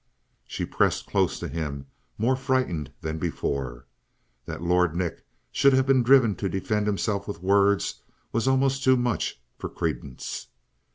She 0.47 0.65
pressed 0.65 1.05
close 1.05 1.37
to 1.37 1.47
him, 1.47 1.85
more 2.17 2.35
frightened 2.35 2.91
than 3.01 3.19
before. 3.19 3.85
That 4.47 4.63
Lord 4.63 4.95
Nick 4.95 5.23
should 5.51 5.73
have 5.73 5.85
been 5.85 6.01
driven 6.01 6.33
to 6.37 6.49
defend 6.49 6.87
himself 6.87 7.27
with 7.27 7.43
words 7.43 8.01
was 8.31 8.47
almost 8.47 8.83
too 8.83 8.97
much 8.97 9.39
for 9.59 9.69
credence. 9.69 10.47